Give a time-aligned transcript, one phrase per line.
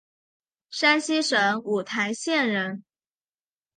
[0.71, 2.83] 山西省五台县人。